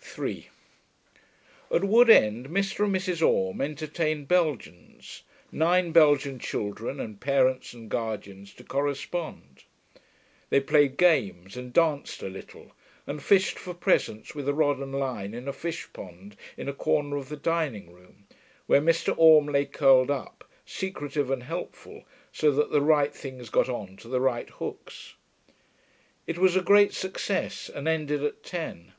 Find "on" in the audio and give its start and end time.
23.68-23.98